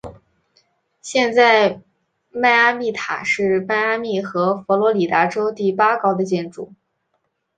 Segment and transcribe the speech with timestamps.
[1.03, 1.79] 现在
[2.31, 6.73] 迈阿密塔是迈阿密和佛罗里达州第八高的建筑。